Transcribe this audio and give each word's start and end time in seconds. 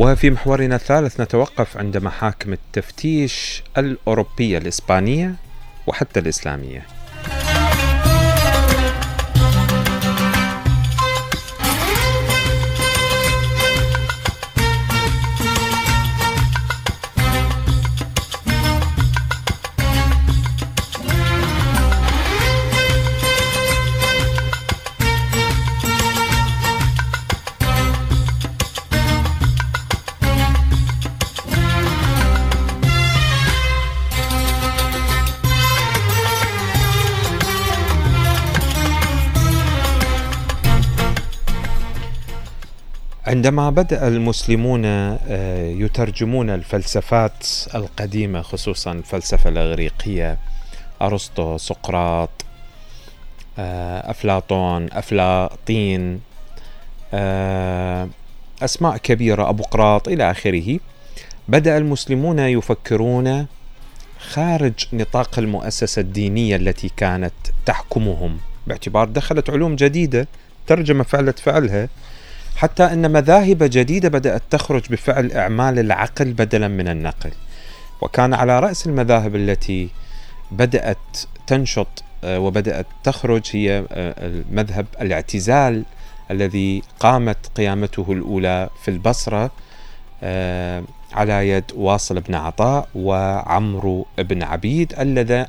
وفي 0.00 0.30
محورنا 0.30 0.74
الثالث 0.76 1.20
نتوقف 1.20 1.76
عند 1.76 1.96
محاكم 1.96 2.52
التفتيش 2.52 3.62
الأوروبية 3.78 4.58
الإسبانية 4.58 5.34
وحتى 5.86 6.20
الإسلامية. 6.20 6.86
عندما 43.30 43.70
بدأ 43.70 44.08
المسلمون 44.08 44.82
آه، 44.84 45.66
يترجمون 45.66 46.50
الفلسفات 46.50 47.46
القديمة 47.74 48.42
خصوصا 48.42 48.92
الفلسفة 48.92 49.50
الإغريقية 49.50 50.38
أرسطو 51.02 51.58
سقراط 51.58 52.30
آه، 53.58 54.10
أفلاطون 54.10 54.92
أفلاطين 54.92 56.20
آه، 57.14 58.08
أسماء 58.62 58.96
كبيرة 58.96 59.48
أبو 59.48 59.62
قراط 59.62 60.08
إلى 60.08 60.30
آخره 60.30 60.78
بدأ 61.48 61.78
المسلمون 61.78 62.38
يفكرون 62.38 63.46
خارج 64.18 64.86
نطاق 64.92 65.38
المؤسسة 65.38 66.00
الدينية 66.00 66.56
التي 66.56 66.90
كانت 66.96 67.32
تحكمهم. 67.66 68.38
باعتبار 68.66 69.08
دخلت 69.08 69.50
علوم 69.50 69.76
جديدة 69.76 70.28
ترجمة 70.66 71.04
فعلت 71.04 71.38
فعلها. 71.38 71.88
حتى 72.56 72.84
أن 72.84 73.12
مذاهب 73.12 73.58
جديدة 73.62 74.08
بدأت 74.08 74.42
تخرج 74.50 74.82
بفعل 74.90 75.32
إعمال 75.32 75.78
العقل 75.78 76.32
بدلا 76.32 76.68
من 76.68 76.88
النقل. 76.88 77.30
وكان 78.00 78.34
على 78.34 78.60
رأس 78.60 78.86
المذاهب 78.86 79.36
التي 79.36 79.88
بدأت 80.50 81.18
تنشط 81.46 82.04
آه، 82.24 82.38
وبدأت 82.38 82.86
تخرج 83.04 83.42
هي 83.52 83.84
آه، 83.92 84.42
مذهب 84.50 84.86
الاعتزال 85.00 85.84
الذي 86.30 86.82
قامت 87.00 87.36
قيامته 87.56 88.12
الأولى 88.12 88.68
في 88.82 88.90
البصرة 88.90 89.50
آه، 90.22 90.82
على 91.12 91.48
يد 91.48 91.64
واصل 91.74 92.20
بن 92.20 92.34
عطاء 92.34 92.88
وعمرو 92.94 94.06
بن 94.18 94.42
عبيد 94.42 94.94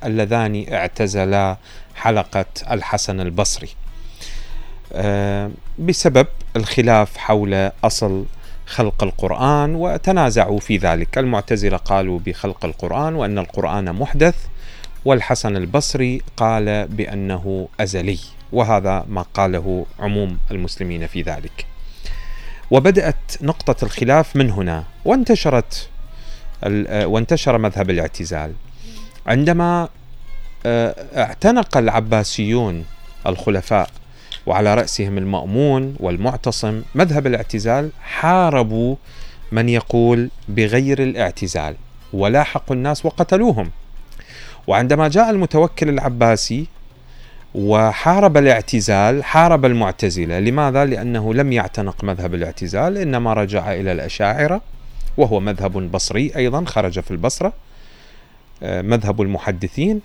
اللذان 0.06 0.66
اعتزلا 0.72 1.58
حلقة 1.96 2.46
الحسن 2.72 3.20
البصري. 3.20 3.70
بسبب 5.80 6.28
الخلاف 6.56 7.18
حول 7.18 7.72
أصل 7.84 8.26
خلق 8.66 9.04
القرآن 9.04 9.76
وتنازعوا 9.76 10.60
في 10.60 10.78
ذلك. 10.78 11.18
المعتزلة 11.18 11.78
قالوا 11.78 12.20
بخلق 12.20 12.66
القرآن 12.66 13.16
وأن 13.16 13.38
القرآن 13.38 13.94
محدث 13.96 14.36
والحسن 15.06 15.58
البصري 15.58 16.22
قال 16.38 16.88
بأنه 16.88 17.68
أزلي 17.80 18.20
وهذا 18.52 19.06
ما 19.10 19.22
قاله 19.22 19.86
عموم 20.00 20.38
المسلمين 20.52 21.08
في 21.08 21.22
ذلك. 21.22 21.66
وبدأت 22.72 23.16
نقطة 23.42 23.86
الخلاف 23.86 24.36
من 24.36 24.52
هنا 24.52 24.84
وانتشرت 25.06 25.90
آه، 26.64 27.08
وانتشر 27.08 27.58
مذهب 27.58 27.90
الاعتزال. 27.90 28.54
عندما 29.28 29.90
آه، 30.66 30.96
اعتنق 31.18 31.78
العباسيون 31.78 32.86
الخلفاء 33.28 33.90
وعلى 34.46 34.76
رأسهم 34.76 35.18
المأمون 35.18 35.96
والمعتصم 36.00 36.82
مذهب 36.96 37.28
الاعتزال 37.28 37.90
حاربوا 38.02 38.96
من 39.52 39.70
يقول 39.70 40.30
بغير 40.50 41.04
الاعتزال 41.04 41.76
ولاحقوا 42.14 42.76
الناس 42.76 43.06
وقتلوهم. 43.06 43.72
وعندما 44.68 45.08
جاء 45.08 45.30
المتوكل 45.30 45.90
العباسي 45.90 46.68
وحارب 47.56 48.38
الاعتزال 48.38 49.24
حارب 49.24 49.66
المعتزلة، 49.66 50.40
لماذا؟ 50.40 50.86
لأنه 50.86 51.34
لم 51.34 51.52
يعتنق 51.52 52.04
مذهب 52.04 52.36
الاعتزال 52.36 52.98
إنما 52.98 53.34
رجع 53.34 53.74
إلى 53.74 53.92
الأشاعرة 53.92 54.62
وهو 55.18 55.40
مذهب 55.40 55.92
بصري 55.92 56.32
أيضا 56.36 56.66
خرج 56.66 57.00
في 57.00 57.12
البصرة 57.12 57.54
آه، 58.64 58.82
مذهب 58.82 59.22
المحدثين. 59.22 60.02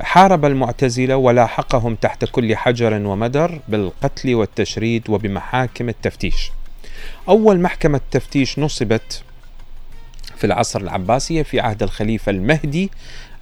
حارب 0.00 0.44
المعتزلة 0.44 1.16
ولاحقهم 1.16 1.94
تحت 1.94 2.24
كل 2.24 2.56
حجر 2.56 3.06
ومدر 3.06 3.60
بالقتل 3.68 4.34
والتشريد 4.34 5.10
وبمحاكم 5.10 5.88
التفتيش. 5.88 6.52
أول 7.28 7.60
محكمة 7.60 8.00
تفتيش 8.10 8.58
نصبت 8.58 9.22
في 10.36 10.44
العصر 10.44 10.80
العباسي 10.80 11.44
في 11.44 11.60
عهد 11.60 11.82
الخليفة 11.82 12.30
المهدي 12.30 12.90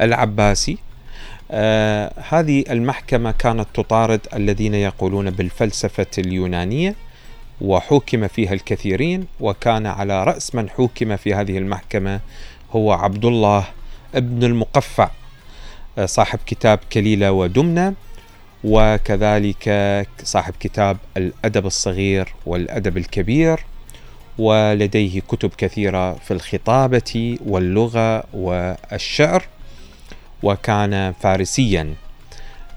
العباسي. 0.00 0.78
آه 1.50 2.12
هذه 2.28 2.64
المحكمة 2.70 3.31
كانت 3.31 3.66
تطارد 3.75 4.20
الذين 4.34 4.75
يقولون 4.75 5.31
بالفلسفة 5.31 6.06
اليونانية 6.19 6.94
وحوكم 7.60 8.28
فيها 8.28 8.53
الكثيرين 8.53 9.26
وكان 9.41 9.87
على 9.87 10.25
رأس 10.25 10.54
من 10.54 10.70
حوكم 10.70 11.16
في 11.16 11.34
هذه 11.34 11.59
المحكمة 11.59 12.20
هو 12.72 12.93
عبد 12.93 13.25
الله 13.25 13.66
ابن 14.14 14.44
المقفع 14.44 15.10
صاحب 16.05 16.38
كتاب 16.47 16.78
كليلة 16.93 17.32
ودمنة 17.32 17.94
وكذلك 18.65 19.69
صاحب 20.22 20.55
كتاب 20.60 20.97
الأدب 21.16 21.66
الصغير 21.66 22.34
والأدب 22.47 22.97
الكبير 22.97 23.60
ولديه 24.38 25.21
كتب 25.21 25.50
كثيرة 25.59 26.15
في 26.15 26.31
الخطابة 26.31 27.38
واللغة 27.47 28.25
والشعر 28.32 29.44
وكان 30.43 31.12
فارسيا. 31.21 31.94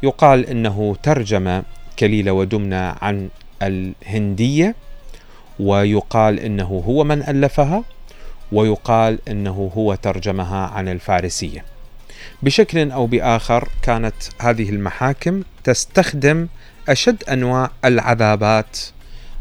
يقال 0.03 0.45
إنه 0.45 0.95
ترجم 1.03 1.63
كليلة 1.99 2.31
ودمنة 2.31 2.95
عن 3.01 3.29
الهندية 3.61 4.75
ويقال 5.59 6.39
إنه 6.39 6.84
هو 6.88 7.03
من 7.03 7.23
ألفها 7.23 7.84
ويقال 8.51 9.19
إنه 9.28 9.72
هو 9.78 9.95
ترجمها 9.95 10.67
عن 10.67 10.88
الفارسية. 10.88 11.76
بشكل 12.41 12.91
أو 12.91 13.07
بآخر 13.07 13.69
كانت 13.81 14.15
هذه 14.39 14.69
المحاكم 14.69 15.43
تستخدم 15.63 16.47
أشد 16.89 17.23
أنواع 17.23 17.71
العذابات 17.85 18.77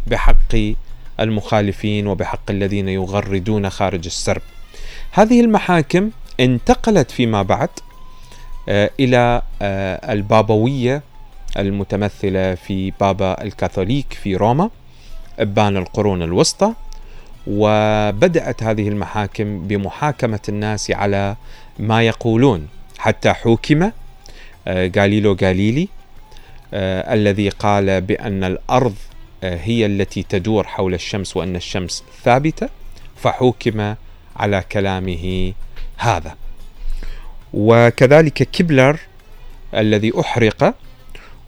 بحق 0.06 0.74
المخالفين 1.20 2.06
وبحق 2.06 2.50
الذين 2.50 2.88
يغردون 2.88 3.70
خارج 3.70 4.06
السرب. 4.06 4.42
هذه 5.12 5.40
المحاكم 5.40 6.10
انتقلت 6.40 7.10
فيما 7.10 7.42
بعد 7.42 7.68
آه، 8.68 8.90
إلى 9.00 9.42
آه، 9.62 10.12
البابوية 10.12 11.02
المتمثلة 11.58 12.54
في 12.54 12.92
بابا 13.00 13.42
الكاثوليك 13.42 14.12
في 14.12 14.36
روما 14.36 14.70
ابان 15.38 15.76
القرون 15.76 16.22
الوسطى 16.22 16.72
وبدأت 17.46 18.62
هذه 18.62 18.88
المحاكم 18.88 19.66
بمحاكمة 19.66 20.40
الناس 20.48 20.90
على 20.90 21.36
ما 21.78 22.02
يقولون 22.02 22.68
حتى 23.06 23.32
حوكم 23.32 23.90
غاليلو 24.68 25.32
آه، 25.32 25.36
غاليلي 25.42 25.88
آه، 26.74 27.14
الذي 27.14 27.48
قال 27.48 28.00
بأن 28.00 28.44
الأرض 28.44 28.94
آه، 29.44 29.56
هي 29.56 29.86
التي 29.86 30.22
تدور 30.22 30.66
حول 30.66 30.94
الشمس 30.94 31.36
وأن 31.36 31.56
الشمس 31.56 32.04
ثابتة 32.24 32.68
فحوكم 33.16 33.94
على 34.36 34.64
كلامه 34.72 35.52
هذا. 35.96 36.36
وكذلك 37.54 38.32
كيبلر 38.32 38.98
الذي 39.74 40.12
أحرق 40.20 40.74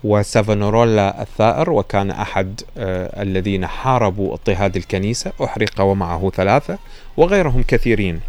وسافونورولا 0.05 1.23
الثائر 1.23 1.71
وكان 1.71 2.11
أحد 2.11 2.61
الذين 3.23 3.67
حاربوا 3.67 4.33
اضطهاد 4.33 4.77
الكنيسة 4.77 5.33
أحرق 5.45 5.81
ومعه 5.81 6.31
ثلاثة 6.37 6.79
وغيرهم 7.17 7.63
كثيرين. 7.63 8.21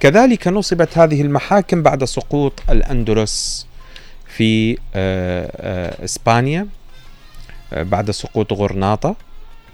كذلك 0.00 0.48
نصبت 0.48 0.98
هذه 0.98 1.22
المحاكم 1.22 1.82
بعد 1.82 2.04
سقوط 2.04 2.62
الأندلس 2.70 3.66
في 4.26 4.72
آه، 4.72 4.78
آه، 4.94 6.04
إسبانيا 6.04 6.68
آه، 7.72 7.82
بعد 7.82 8.10
سقوط 8.10 8.52
غرناطة. 8.52 9.16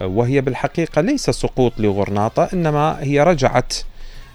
وهي 0.01 0.41
بالحقيقة 0.41 1.01
ليس 1.01 1.31
سقوط 1.31 1.73
لغرناطة 1.79 2.49
إنما 2.53 2.99
هي 3.01 3.23
رجعت 3.23 3.75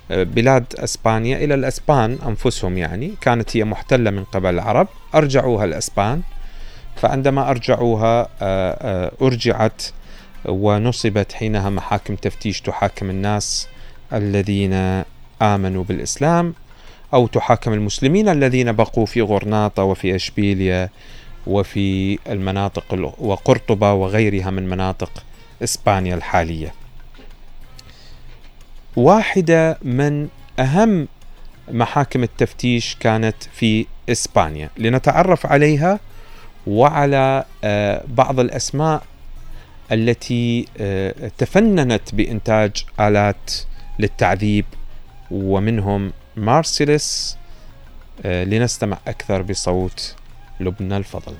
بلاد 0.09 0.65
إسبانيا 0.75 1.37
إلى 1.37 1.53
الإسبان 1.53 2.17
أنفسهم 2.27 2.77
يعني. 2.77 3.13
كانت 3.21 3.57
هي 3.57 3.63
محتلة 3.63 4.11
من 4.11 4.23
قبل 4.23 4.49
العرب 4.49 4.87
أرجعوها 5.15 5.65
الإسبان. 5.65 6.21
فعندما 6.95 7.49
أرجعوها 7.49 8.29
أرجعت 9.21 9.81
ونصبت 10.45 11.33
حينها 11.33 11.69
محاكم 11.69 12.15
تفتيش 12.15 12.61
تحاكم 12.61 13.09
الناس 13.09 13.67
الذين 14.13 15.03
آمنوا 15.41 15.83
بالإسلام 15.83 16.53
أو 17.13 17.27
تحاكم 17.27 17.73
المسلمين 17.73 18.29
الذين 18.29 18.71
بقوا 18.71 19.05
في 19.05 19.21
غرناطة 19.21 19.83
وفي 19.83 20.15
أشبيليا 20.15 20.89
وفي 21.47 22.19
المناطق 22.27 23.13
وقرطبة 23.19 23.93
وغيرها 23.93 24.49
من 24.49 24.69
مناطق 24.69 25.23
إسبانيا 25.63 26.15
الحالية. 26.15 26.73
واحدة 28.95 29.77
من 29.81 30.27
أهم 30.59 31.07
محاكم 31.71 32.23
التفتيش 32.23 32.95
كانت 32.99 33.35
في 33.53 33.85
إسبانيا. 34.09 34.69
لنتعرف 34.77 35.45
عليها 35.45 35.99
وعلى 36.67 37.45
آه، 37.63 38.03
بعض 38.07 38.39
الأسماء 38.39 39.03
التي 39.91 40.65
آه، 40.77 41.31
تفننت 41.37 42.15
بإنتاج 42.15 42.85
آلات 42.99 43.51
للتعذيب 43.99 44.65
ومنهم 45.31 46.13
مارسيلس 46.35 47.37
آه، 48.25 48.43
لنستمع 48.43 48.97
أكثر 49.07 49.41
بصوت 49.41 50.15
لبنى 50.59 50.97
الفضل. 50.97 51.33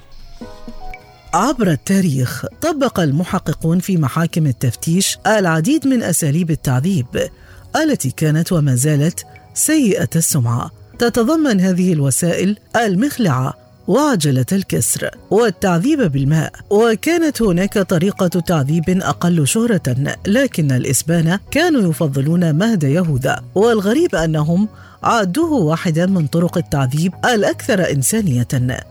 عبر 1.34 1.72
التاريخ 1.72 2.46
طبق 2.62 3.00
المحققون 3.00 3.80
في 3.80 3.98
محاكم 3.98 4.48
التفتيش 4.48 5.18
العديد 5.28 5.88
من 5.88 6.04
أساليب 6.04 6.52
التعذيب 6.52 7.30
التي 7.76 8.12
كانت 8.12 8.52
وما 8.52 8.76
زالت 8.76 9.26
سيئة 9.54 10.10
السمعة. 10.16 10.72
تتضمن 11.00 11.62
هذه 11.62 11.94
الوسائل 11.94 12.58
المخلعة 12.76 13.67
وعجلة 13.88 14.46
الكسر 14.52 15.10
والتعذيب 15.32 16.02
بالماء. 16.02 16.52
وكانت 16.70 17.42
هناك 17.42 17.78
طريقة 17.80 18.28
تعذيب 18.28 18.84
أقل 18.90 19.48
شهرة 19.48 20.16
لكن 20.28 20.72
الإسبان 20.72 21.40
كانوا 21.52 21.90
يفضلون 21.90 22.56
مهد 22.56 22.84
يهوذا 22.84 23.42
والغريب 23.56 24.16
أنهم 24.16 24.68
عدوه 25.04 25.52
واحدا 25.52 26.06
من 26.06 26.28
طرق 26.28 26.58
التعذيب 26.58 27.14
الأكثر 27.26 27.92
إنسانية. 27.92 28.48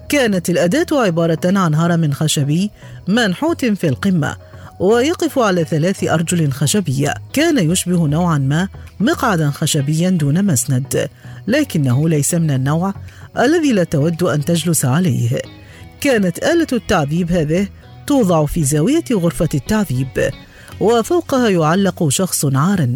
كانت 0.09 0.51
الأداة 0.51 0.87
عبارة 0.93 1.39
عن 1.45 1.75
هرم 1.75 2.13
خشبي 2.13 2.71
منحوت 3.09 3.65
في 3.65 3.89
القمة 3.89 4.37
ويقف 4.81 5.39
على 5.39 5.65
ثلاث 5.65 6.05
أرجل 6.05 6.53
خشبية 6.53 7.15
كان 7.33 7.71
يشبه 7.71 8.07
نوعا 8.07 8.39
ما 8.39 8.69
مقعدا 9.01 9.51
خشبيا 9.51 10.11
دون 10.11 10.45
مسند 10.45 11.09
لكنه 11.47 12.09
ليس 12.09 12.35
من 12.35 12.51
النوع 12.51 12.95
الذي 13.39 13.73
لا 13.73 13.85
تود 13.85 14.23
أن 14.23 14.45
تجلس 14.45 14.85
عليه. 14.85 15.41
كانت 16.01 16.39
آلة 16.39 16.67
التعذيب 16.73 17.33
هذه 17.33 17.69
توضع 18.07 18.47
في 18.47 18.65
زاوية 18.65 19.05
غرفة 19.13 19.49
التعذيب 19.55 20.31
وفوقها 20.81 21.49
يعلق 21.49 22.09
شخص 22.09 22.45
عار 22.45 22.89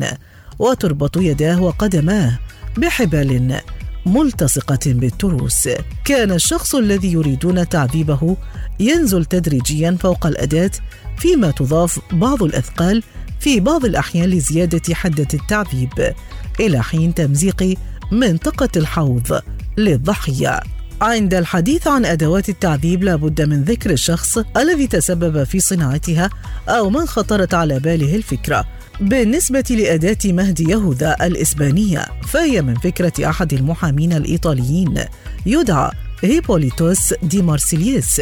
وتربط 0.59 1.17
يداه 1.17 1.62
وقدماه 1.62 2.38
بحبال. 2.76 3.61
ملتصقة 4.06 4.81
بالتروس. 4.87 5.69
كان 6.05 6.32
الشخص 6.32 6.75
الذي 6.75 7.12
يريدون 7.12 7.69
تعذيبه 7.69 8.37
ينزل 8.81 9.25
تدريجيا 9.25 9.97
فوق 10.00 10.26
الأداة 10.26 10.70
فيما 11.19 11.50
تضاف 11.50 12.00
بعض 12.12 12.43
الأثقال 12.43 13.02
في 13.41 13.61
بعض 13.61 13.85
الأحيان 13.85 14.29
لزيادة 14.29 14.94
حدة 14.94 15.29
التعذيب. 15.35 16.14
إلى 16.61 16.82
حين 16.82 17.14
تمزيق 17.14 17.79
منطقة 18.12 18.69
الحوض 18.76 19.41
للضحية. 19.79 20.61
عند 21.00 21.35
الحديث 21.35 21.87
عن 21.88 22.05
أدوات 22.05 22.49
التعذيب 22.49 23.05
لابد 23.05 23.43
من 23.43 23.62
ذكر 23.62 23.91
الشخص 23.91 24.38
الذي 24.56 24.87
تسبب 24.87 25.44
في 25.44 25.61
صناعتها 25.61 26.31
أو 26.69 26.91
من 26.91 27.06
خطرت 27.06 27.55
على 27.55 27.79
باله 27.79 28.17
الفكرة. 28.17 28.64
بالنسبة 29.00 29.64
لأداة 29.70 30.19
مهد 30.25 30.61
يهوذا 30.61 31.17
الإسبانية 31.20 32.06
فهي 32.29 32.62
من 32.62 32.75
فكرة 32.75 33.29
أحد 33.29 33.52
المحامين 33.52 34.12
الإيطاليين 34.12 35.05
يدعى 35.47 35.91
هيبوليتوس 36.23 37.14
دي 37.23 37.43
مارسيليس 37.43 38.20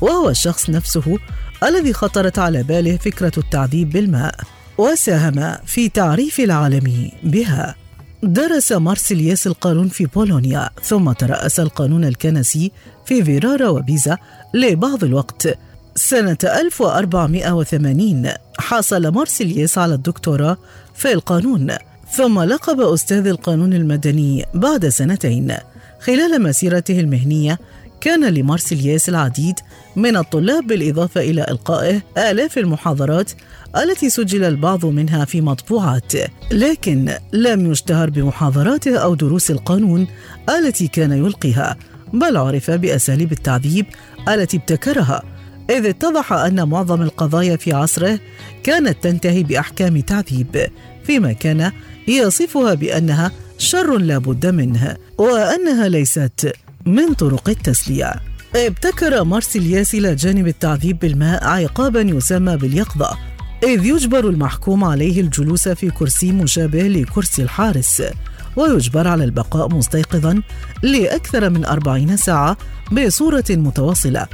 وهو 0.00 0.30
الشخص 0.30 0.70
نفسه 0.70 1.18
الذي 1.62 1.92
خطرت 1.92 2.38
على 2.38 2.62
باله 2.62 2.96
فكرة 2.96 3.32
التعذيب 3.38 3.90
بالماء 3.90 4.34
وساهم 4.78 5.56
في 5.66 5.88
تعريف 5.88 6.40
العالم 6.40 7.10
بها. 7.22 7.74
درس 8.22 8.72
مارسيلياس 8.72 9.46
القانون 9.46 9.88
في 9.88 10.06
بولونيا 10.06 10.70
ثم 10.82 11.12
ترأس 11.12 11.60
القانون 11.60 12.04
الكنسي 12.04 12.72
في 13.06 13.24
فيرارا 13.24 13.68
وبيزا 13.68 14.18
لبعض 14.54 15.04
الوقت 15.04 15.58
سنة 15.96 16.38
1480 16.44 18.28
حصل 18.58 19.08
مارسيلياس 19.08 19.78
على 19.78 19.94
الدكتوراه 19.94 20.56
في 20.94 21.12
القانون 21.12 21.72
ثم 22.12 22.40
لقب 22.40 22.80
أستاذ 22.80 23.26
القانون 23.26 23.72
المدني 23.72 24.44
بعد 24.54 24.88
سنتين. 24.88 25.54
خلال 26.00 26.42
مسيرته 26.42 27.00
المهنية 27.00 27.58
كان 28.00 28.24
لمارسيلياس 28.24 29.08
العديد 29.08 29.54
من 29.96 30.16
الطلاب 30.16 30.66
بالإضافة 30.66 31.20
إلى 31.20 31.46
إلقائه 31.48 32.02
آلاف 32.18 32.58
المحاضرات 32.58 33.30
التي 33.76 34.10
سجل 34.10 34.44
البعض 34.44 34.86
منها 34.86 35.24
في 35.24 35.40
مطبوعات 35.40 36.12
لكن 36.52 37.14
لم 37.32 37.70
يشتهر 37.72 38.10
بمحاضراته 38.10 38.98
أو 38.98 39.14
دروس 39.14 39.50
القانون 39.50 40.06
التي 40.48 40.88
كان 40.88 41.12
يلقيها 41.12 41.76
بل 42.12 42.36
عرف 42.36 42.70
بأساليب 42.70 43.32
التعذيب 43.32 43.86
التي 44.28 44.56
ابتكرها. 44.56 45.35
إذ 45.70 45.86
اتضح 45.86 46.32
أن 46.32 46.68
معظم 46.68 47.02
القضايا 47.02 47.56
في 47.56 47.72
عصره 47.72 48.20
كانت 48.62 48.96
تنتهي 49.02 49.42
بأحكام 49.42 50.00
تعذيب 50.00 50.66
فيما 51.04 51.32
كان 51.32 51.72
يصفها 52.08 52.74
بأنها 52.74 53.32
شر 53.58 53.98
لا 53.98 54.18
بد 54.18 54.46
منه 54.46 54.96
وأنها 55.18 55.88
ليست 55.88 56.52
من 56.86 57.14
طرق 57.14 57.48
التسلية. 57.48 58.14
ابتكر 58.56 59.24
مارسيلياس 59.24 59.94
إلى 59.94 60.14
جانب 60.14 60.46
التعذيب 60.46 60.98
بالماء 60.98 61.44
عقابا 61.44 62.00
يسمى 62.00 62.56
باليقظة 62.56 63.18
إذ 63.62 63.86
يجبر 63.86 64.28
المحكوم 64.28 64.84
عليه 64.84 65.20
الجلوس 65.20 65.68
في 65.68 65.90
كرسي 65.90 66.32
مشابه 66.32 66.82
لكرسي 66.82 67.42
الحارس 67.42 68.02
ويجبر 68.56 69.08
على 69.08 69.24
البقاء 69.24 69.74
مستيقظا 69.74 70.42
لأكثر 70.82 71.50
من 71.50 71.64
أربعين 71.64 72.16
ساعة 72.16 72.56
بصورة 72.92 73.44
متواصلة. 73.50 74.26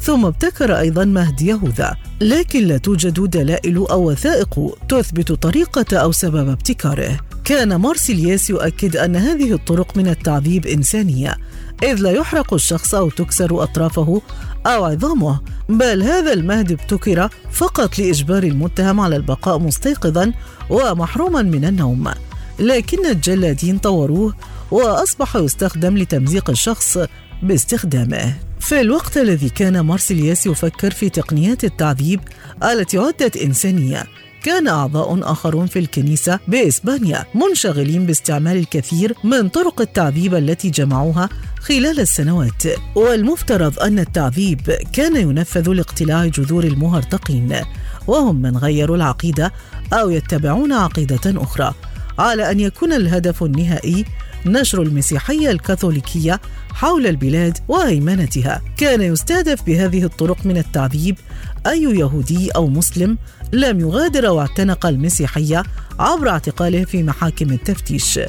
ثم 0.00 0.26
ابتكر 0.26 0.78
أيضا 0.78 1.04
مهدي 1.04 1.46
يهوذا 1.46 1.96
لكن 2.20 2.66
لا 2.66 2.78
توجد 2.78 3.30
دلائل 3.30 3.76
أو 3.76 4.10
وثائق 4.10 4.78
تثبت 4.88 5.32
طريقة 5.32 5.96
أو 5.96 6.12
سبب 6.12 6.48
ابتكاره. 6.48 7.20
كان 7.44 7.76
مارسيلياس 7.76 8.50
يؤكد 8.50 8.96
أن 8.96 9.16
هذه 9.16 9.52
الطرق 9.52 9.96
من 9.96 10.08
التعذيب 10.08 10.66
إنسانية 10.66 11.36
إذ 11.82 11.94
لا 11.94 12.10
يحرق 12.10 12.54
الشخص 12.54 12.94
أو 12.94 13.10
تكسر 13.10 13.62
أطرافه 13.62 14.22
أو 14.66 14.84
عظامه 14.84 15.40
بل 15.68 16.02
هذا 16.02 16.32
المهد 16.32 16.72
ابتكر 16.72 17.28
فقط 17.52 17.98
لإجبار 17.98 18.42
المتهم 18.42 19.00
على 19.00 19.16
البقاء 19.16 19.58
مستيقظا 19.58 20.32
ومحروما 20.70 21.42
من 21.42 21.64
النوم. 21.64 22.10
لكن 22.58 23.06
الجلادين 23.06 23.78
طوروه 23.78 24.34
وأصبح 24.70 25.36
يستخدم 25.36 25.98
لتمزيق 25.98 26.50
الشخص 26.50 26.98
باستخدامه. 27.42 28.49
في 28.60 28.80
الوقت 28.80 29.18
الذي 29.18 29.48
كان 29.48 29.80
مارسيلياس 29.80 30.46
يفكر 30.46 30.90
في 30.90 31.08
تقنيات 31.08 31.64
التعذيب 31.64 32.20
التي 32.62 32.98
عدت 32.98 33.36
إنسانية 33.36 34.04
كان 34.42 34.68
أعضاء 34.68 35.32
آخرون 35.32 35.66
في 35.66 35.78
الكنيسة 35.78 36.38
بإسبانيا 36.48 37.24
منشغلين 37.34 38.06
باستعمال 38.06 38.56
الكثير 38.56 39.14
من 39.24 39.48
طرق 39.48 39.80
التعذيب 39.80 40.34
التي 40.34 40.70
جمعوها 40.70 41.28
خلال 41.60 42.00
السنوات. 42.00 42.62
والمفترض 42.94 43.80
أن 43.80 43.98
التعذيب 43.98 44.60
كان 44.92 45.16
ينفذ 45.16 45.70
لاقتلاع 45.72 46.26
جذور 46.26 46.64
المهرطقين 46.64 47.56
وهم 48.06 48.36
من 48.36 48.56
غيروا 48.56 48.96
العقيدة 48.96 49.52
أو 49.92 50.10
يتبعون 50.10 50.72
عقيدة 50.72 51.20
أخرى 51.26 51.74
على 52.18 52.50
أن 52.50 52.60
يكون 52.60 52.92
الهدف 52.92 53.42
النهائي 53.42 54.04
نشر 54.46 54.82
المسيحية 54.82 55.50
الكاثوليكية 55.50 56.40
حول 56.72 57.06
البلاد 57.06 57.58
وهيمنتها 57.68 58.62
كان 58.76 59.02
يستهدف 59.02 59.62
بهذه 59.62 60.04
الطرق 60.04 60.46
من 60.46 60.56
التعذيب. 60.56 61.18
أي 61.66 61.82
يهودي 61.82 62.50
أو 62.50 62.68
مسلم 62.68 63.18
لم 63.52 63.80
يغادر 63.80 64.30
واعتنق 64.30 64.86
المسيحية 64.86 65.62
عبر 65.98 66.28
اعتقاله 66.28 66.84
في 66.84 67.02
محاكم 67.02 67.50
التفتيش. 67.52 68.20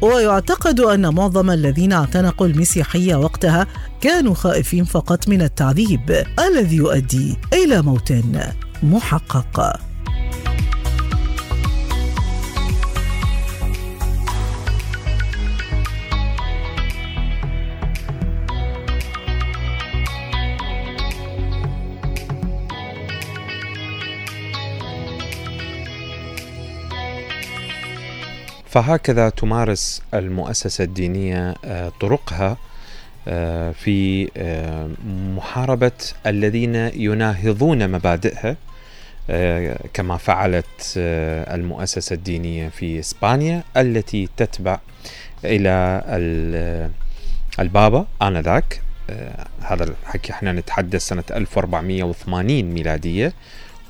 ويعتقد 0.00 0.80
أن 0.80 1.14
معظم 1.14 1.50
الذين 1.50 1.92
اعتنقوا 1.92 2.46
المسيحية 2.46 3.16
وقتها 3.16 3.66
كانوا 4.00 4.34
خائفين 4.34 4.84
فقط 4.84 5.28
من 5.28 5.42
التعذيب 5.42 6.24
الذي 6.38 6.76
يؤدي 6.76 7.36
إلى 7.52 7.82
موت 7.82 8.12
محقق. 8.82 9.80
فهكذا 28.76 29.28
تمارس 29.28 30.02
المؤسسة 30.14 30.84
الدينية 30.84 31.54
طرقها 32.00 32.56
في 33.72 34.28
محاربة 35.36 35.92
الذين 36.26 36.74
يناهضون 36.74 37.88
مبادئها 37.90 38.56
كما 39.94 40.16
فعلت 40.16 40.92
المؤسسة 40.96 42.14
الدينية 42.14 42.68
في 42.68 43.00
إسبانيا 43.00 43.62
التي 43.76 44.28
تتبع 44.36 44.78
إلى 45.44 46.02
البابا 47.58 48.06
آنذاك. 48.22 48.80
هذا 49.60 49.84
الحكي 49.84 50.32
إحنا 50.32 50.52
نتحدث 50.52 51.06
سنة 51.06 51.24
1480 51.30 52.62
ميلادية 52.64 53.32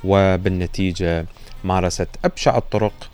وبالنتيجة 0.03 1.25
مارست 1.63 2.09
أبشع 2.25 2.57
الطرق 2.57 3.09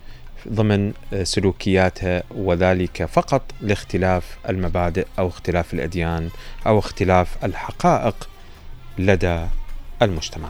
ضمن 0.50 0.94
سلوكياتها 1.24 2.24
وذلك 2.32 3.06
فقط 3.06 3.42
لاختلاف 3.62 4.38
المبادئ 4.50 5.08
أو 5.20 5.28
اختلاف 5.28 5.74
الأديان 5.74 6.30
أو 6.68 6.80
اختلاف 6.80 7.46
الحقائق 7.46 8.30
لدى 8.98 9.46
المجتمع. 10.02 10.50